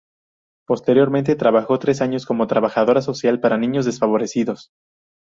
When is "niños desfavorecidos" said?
3.59-4.71